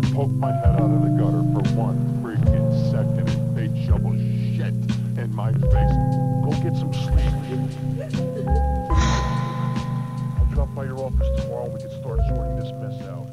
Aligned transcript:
wanna 0.00 0.14
poke 0.14 0.30
my 0.32 0.52
head 0.52 0.76
out 0.76 0.90
of 0.90 1.02
the 1.02 1.08
gutter 1.08 1.42
for 1.52 1.62
one 1.76 1.98
freaking 2.22 2.90
second 2.90 3.28
and 3.28 3.56
they 3.56 3.86
shovel 3.86 4.12
shit 4.56 4.74
in 5.18 5.34
my 5.34 5.52
face. 5.52 5.94
Go 6.44 6.50
get 6.62 6.76
some 6.76 6.92
sleep. 6.92 7.32
I'll 10.38 10.46
drop 10.52 10.74
by 10.74 10.84
your 10.84 10.98
office 10.98 11.42
tomorrow 11.42 11.64
and 11.64 11.74
we 11.74 11.80
can 11.80 11.90
start 12.00 12.20
sorting 12.28 12.56
this 12.56 12.72
mess 12.80 13.02
out. 13.08 13.26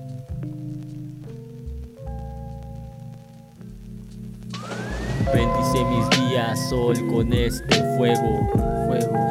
Bendice 5.34 5.84
mis 5.86 6.10
días, 6.10 6.70
sol 6.70 6.96
con 7.10 7.34
este 7.34 7.76
fuego, 7.98 8.50
fuego. 8.88 9.27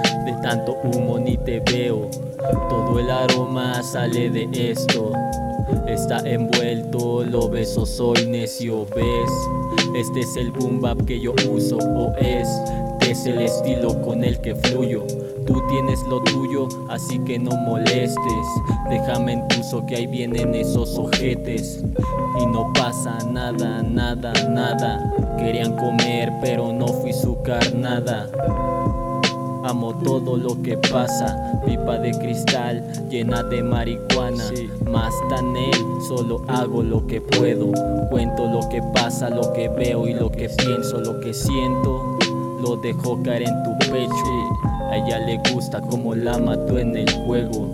Tanto 0.47 0.77
humo 0.85 1.19
ni 1.19 1.37
te 1.37 1.59
veo. 1.59 2.09
Todo 2.69 3.01
el 3.01 3.11
aroma 3.11 3.83
sale 3.83 4.31
de 4.31 4.49
esto. 4.71 5.11
Está 5.89 6.19
envuelto, 6.21 7.25
lo 7.25 7.49
beso, 7.49 7.85
soy 7.85 8.29
necio, 8.29 8.87
ves. 8.95 9.33
Este 9.97 10.21
es 10.21 10.37
el 10.37 10.53
boom 10.53 10.81
bap 10.81 11.05
que 11.05 11.19
yo 11.21 11.35
uso, 11.51 11.79
o 11.79 12.15
es. 12.19 12.49
Es 13.01 13.27
el 13.27 13.41
estilo 13.41 14.01
con 14.03 14.23
el 14.23 14.41
que 14.41 14.55
fluyo. 14.55 15.03
Tú 15.49 15.61
tienes 15.69 16.01
lo 16.09 16.23
tuyo, 16.23 16.69
así 16.91 17.19
que 17.25 17.41
no 17.41 17.51
molestes. 17.51 18.47
Déjame 18.89 19.33
en 19.33 19.49
tuso 19.49 19.85
que 19.85 19.97
ahí 19.97 20.07
vienen 20.07 20.55
esos 20.55 20.97
ojetes. 20.97 21.83
Y 22.41 22.47
no 22.47 22.73
pasa 22.73 23.19
nada, 23.29 23.83
nada, 23.83 24.33
nada. 24.49 25.13
Querían 25.39 25.75
comer, 25.75 26.33
pero 26.41 26.73
no 26.73 26.87
fui 26.87 27.13
su 27.13 27.43
carnada. 27.43 28.31
Amo 29.67 29.93
todo 30.05 30.37
lo 30.37 30.63
que 30.63 30.79
pasa, 30.79 31.61
pipa 31.67 31.99
de 31.99 32.13
cristal 32.13 32.85
llena 33.11 33.43
de 33.43 33.65
marihuana. 33.65 34.45
Más 34.89 35.13
tan 35.29 35.57
él, 35.57 35.85
solo 36.07 36.45
hago 36.47 36.85
lo 36.85 37.05
que 37.09 37.21
puedo. 37.21 37.73
Cuento 38.09 38.47
lo 38.47 38.69
que 38.69 38.81
pasa, 38.95 39.29
lo 39.29 39.53
que 39.55 39.69
veo 39.69 40.07
y 40.07 40.15
lo 40.15 40.31
que 40.31 40.49
pienso, 40.51 41.01
lo 41.01 41.19
que 41.19 41.35
siento. 41.35 42.17
Lo 42.63 42.77
dejo 42.77 43.21
caer 43.25 43.43
en 43.43 43.63
tu 43.65 43.77
pecho. 43.91 44.89
A 44.89 44.99
ella 44.99 45.19
le 45.19 45.41
gusta 45.53 45.81
como 45.81 46.15
la 46.15 46.39
mató 46.39 46.79
en 46.79 46.97
el 46.97 47.11
juego. 47.25 47.73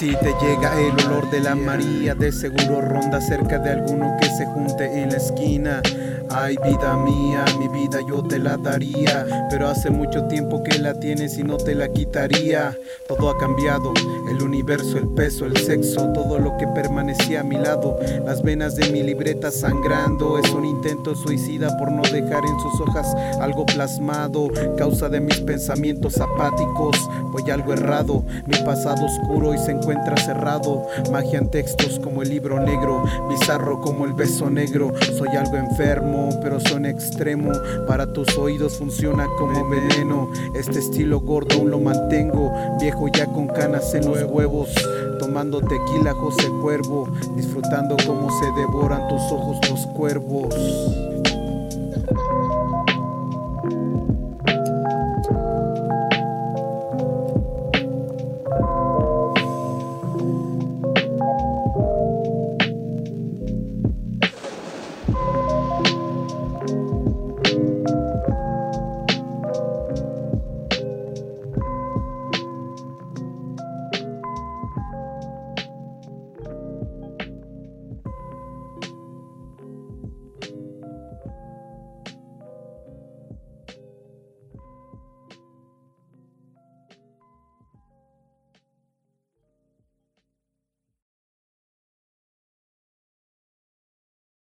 Si 0.00 0.16
te 0.16 0.34
llega 0.40 0.80
el 0.80 0.94
olor 1.04 1.28
de 1.28 1.40
la 1.40 1.54
María, 1.54 2.14
de 2.14 2.32
seguro 2.32 2.80
ronda 2.80 3.20
cerca 3.20 3.58
de 3.58 3.72
alguno 3.72 4.16
que 4.18 4.28
se 4.28 4.46
junte 4.46 5.02
en 5.02 5.10
la 5.10 5.18
esquina. 5.18 5.82
Ay, 6.30 6.56
vida 6.64 6.96
mía, 6.96 7.44
mi 7.58 7.68
vida 7.68 7.98
yo 8.08 8.22
te 8.22 8.38
la 8.38 8.56
daría, 8.56 9.26
pero 9.50 9.68
hace 9.68 9.90
mucho 9.90 10.24
tiempo 10.24 10.62
que 10.62 10.78
la 10.78 10.98
tienes 10.98 11.36
y 11.36 11.42
no 11.42 11.58
te 11.58 11.74
la 11.74 11.86
quitaría. 11.88 12.74
Todo 13.08 13.28
ha 13.28 13.36
cambiado, 13.36 13.92
el 14.30 14.42
universo, 14.42 14.98
el 14.98 15.08
peso, 15.08 15.44
el 15.44 15.56
sexo, 15.56 16.12
todo 16.12 16.38
lo 16.38 16.56
que 16.56 16.66
permanecía 16.68 17.40
a 17.40 17.44
mi 17.44 17.56
lado. 17.56 17.98
Las 18.24 18.42
venas 18.42 18.76
de 18.76 18.88
mi 18.90 19.02
libreta 19.02 19.50
sangrando, 19.50 20.38
es 20.38 20.50
un 20.50 20.64
intento 20.64 21.14
suicida 21.14 21.76
por 21.78 21.90
no 21.90 22.02
dejar 22.02 22.44
en 22.44 22.60
sus 22.60 22.80
hojas 22.80 23.14
algo 23.40 23.66
plasmado. 23.66 24.48
Causa 24.78 25.08
de 25.08 25.20
mis 25.20 25.40
pensamientos 25.40 26.18
apáticos, 26.20 26.96
voy 27.32 27.50
algo 27.50 27.72
errado. 27.72 28.24
Mi 28.46 28.56
pasado 28.64 29.06
oscuro 29.06 29.54
y 29.54 29.58
se 29.58 29.72
encuentra 29.72 30.16
cerrado. 30.16 30.86
Magia 31.10 31.38
en 31.38 31.50
textos 31.50 31.98
como 31.98 32.22
el 32.22 32.30
libro 32.30 32.60
negro, 32.60 33.04
bizarro 33.28 33.80
como 33.80 34.04
el 34.04 34.14
beso 34.14 34.48
negro. 34.48 34.92
Soy 35.16 35.28
algo 35.36 35.56
enfermo 35.56 36.30
pero 36.42 36.60
son 36.60 36.86
extremo. 36.86 37.52
Para 37.86 38.12
tus 38.12 38.36
oídos 38.36 38.76
funciona 38.78 39.26
como 39.38 39.68
veneno. 39.68 40.30
Este 40.54 40.78
estilo 40.78 41.20
gordo 41.20 41.56
aún 41.56 41.70
lo 41.70 41.80
mantengo, 41.80 42.52
viejo 42.80 43.08
ya 43.08 43.26
con 43.26 43.48
canas 43.48 43.94
en 43.94 44.06
los 44.06 44.19
huevos. 44.24 44.70
Tomando 45.18 45.60
tequila 45.60 46.12
José 46.14 46.48
Cuervo, 46.62 47.08
disfrutando 47.36 47.96
cómo 48.06 48.30
se 48.40 48.46
devoran 48.60 49.08
tus 49.08 49.22
ojos 49.30 49.58
los 49.68 49.86
cuervos. 49.88 50.54